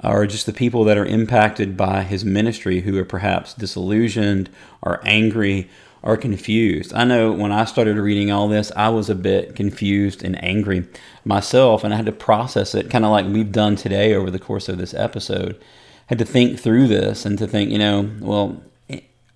or 0.02 0.28
just 0.28 0.46
the 0.46 0.52
people 0.52 0.84
that 0.84 0.96
are 0.96 1.06
impacted 1.06 1.76
by 1.76 2.04
his 2.04 2.24
ministry 2.24 2.82
who 2.82 2.96
are 2.98 3.04
perhaps 3.04 3.52
disillusioned 3.52 4.48
or 4.80 5.00
angry 5.04 5.68
are 6.04 6.18
confused. 6.18 6.92
I 6.94 7.04
know 7.04 7.32
when 7.32 7.50
I 7.50 7.64
started 7.64 7.96
reading 7.96 8.30
all 8.30 8.46
this, 8.46 8.70
I 8.76 8.90
was 8.90 9.08
a 9.08 9.14
bit 9.14 9.56
confused 9.56 10.22
and 10.22 10.42
angry 10.44 10.86
myself, 11.24 11.82
and 11.82 11.94
I 11.94 11.96
had 11.96 12.06
to 12.06 12.12
process 12.12 12.74
it, 12.74 12.90
kind 12.90 13.06
of 13.06 13.10
like 13.10 13.26
we've 13.26 13.50
done 13.50 13.74
today 13.74 14.14
over 14.14 14.30
the 14.30 14.38
course 14.38 14.68
of 14.68 14.76
this 14.76 14.92
episode. 14.92 15.58
had 16.06 16.18
to 16.18 16.26
think 16.26 16.60
through 16.60 16.88
this 16.88 17.24
and 17.24 17.38
to 17.38 17.46
think, 17.46 17.70
you 17.70 17.78
know, 17.78 18.10
well, 18.20 18.62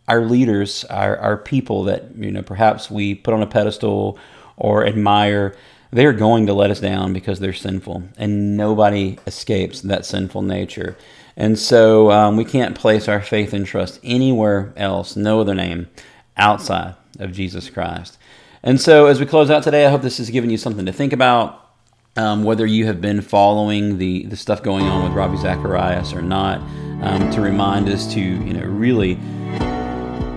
our 0.07 0.21
leaders, 0.21 0.85
our, 0.85 1.17
our 1.17 1.39
people 1.39 1.85
that, 1.85 2.15
you 2.15 2.31
know, 2.31 2.43
perhaps 2.43 2.91
we 2.91 3.15
put 3.15 3.33
on 3.33 3.43
a 3.43 3.47
pedestal 3.47 4.19
or 4.59 4.87
admire, 4.87 5.57
they're 5.91 6.13
going 6.13 6.47
to 6.47 6.53
let 6.53 6.71
us 6.71 6.81
down 6.81 7.15
because 7.15 7.41
they're 7.41 7.55
sinful, 7.55 8.03
and 8.19 8.59
nobody 8.59 9.19
escapes 9.27 9.81
that 9.81 10.05
sinful 10.05 10.43
nature. 10.43 10.99
And 11.35 11.59
so 11.59 12.11
um, 12.11 12.37
we 12.37 12.45
can't 12.45 12.75
place 12.75 13.09
our 13.09 13.23
faith 13.23 13.55
and 13.55 13.65
trust 13.65 14.01
anywhere 14.05 14.75
else, 14.77 15.17
no 15.17 15.41
other 15.41 15.55
name 15.55 15.89
outside 16.39 16.95
of 17.19 17.33
Jesus 17.33 17.69
Christ. 17.69 18.19
And 18.63 18.81
so, 18.81 19.07
as 19.07 19.21
we 19.21 19.27
close 19.27 19.51
out 19.51 19.63
today, 19.63 19.87
I 19.87 19.91
hope 19.91 20.03
this 20.03 20.19
has 20.19 20.31
given 20.31 20.51
you 20.51 20.57
something 20.57 20.87
to 20.87 20.93
think 20.93 21.13
about. 21.13 21.65
Um, 22.17 22.43
whether 22.43 22.67
you 22.67 22.87
have 22.87 23.01
been 23.01 23.21
following 23.21 23.99
the, 23.99 24.25
the 24.27 24.37
stuff 24.37 24.63
going 24.63 24.87
on 24.87 25.05
with 25.05 25.13
Ravi 25.13 25.37
Zacharias 25.37 26.13
or 26.13 26.23
not, 26.23 26.59
um, 27.03 27.31
to 27.31 27.41
remind 27.41 27.89
us 27.89 28.13
to 28.15 28.21
you 28.21 28.55
know 28.55 28.65
really 28.65 29.15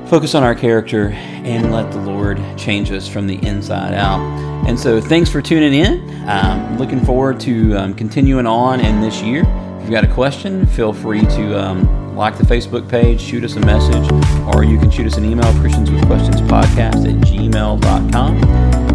focus 0.07 0.35
on 0.35 0.43
our 0.43 0.53
character 0.53 1.09
and 1.09 1.71
let 1.71 1.91
the 1.91 1.97
Lord 1.97 2.39
change 2.57 2.91
us 2.91 3.07
from 3.07 3.25
the 3.25 3.35
inside 3.45 3.93
out. 3.95 4.19
And 4.67 4.79
so, 4.79 5.01
thanks 5.01 5.31
for 5.31 5.41
tuning 5.41 5.73
in. 5.73 6.29
Um, 6.29 6.77
looking 6.77 7.03
forward 7.03 7.39
to 7.41 7.75
um, 7.75 7.93
continuing 7.95 8.45
on 8.45 8.79
in 8.79 9.01
this 9.01 9.21
year. 9.21 9.41
If 9.77 9.83
you've 9.83 9.91
got 9.91 10.03
a 10.03 10.13
question, 10.13 10.67
feel 10.67 10.93
free 10.93 11.21
to 11.21 11.59
um, 11.59 12.00
like 12.15 12.37
the 12.37 12.43
Facebook 12.43 12.89
page, 12.89 13.21
shoot 13.21 13.43
us 13.43 13.55
a 13.55 13.59
message, 13.61 14.11
or 14.53 14.63
you 14.63 14.77
can 14.77 14.91
shoot 14.91 15.07
us 15.07 15.17
an 15.17 15.25
email, 15.25 15.51
Christians 15.59 15.89
with 15.89 16.05
Questions 16.05 16.41
Podcast 16.41 17.07
at 17.07 17.15
gmail.com. 17.27 18.43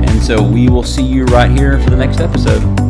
And 0.04 0.23
so 0.23 0.42
we 0.42 0.68
will 0.68 0.85
see 0.85 1.04
you 1.04 1.25
right 1.26 1.50
here 1.50 1.80
for 1.80 1.90
the 1.90 1.96
next 1.96 2.20
episode. 2.20 2.86